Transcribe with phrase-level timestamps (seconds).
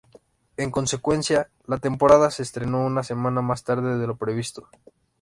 [0.57, 4.67] En consecuencia, la temporada se estrenó una semana más tarde de lo previsto.